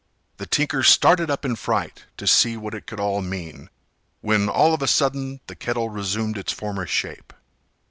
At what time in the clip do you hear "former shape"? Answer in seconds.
6.51-7.31